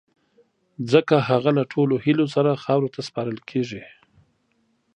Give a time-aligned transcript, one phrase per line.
[0.91, 3.83] ځڪه هغه له ټولو هیلو سره خاورو ته سپارل کیږی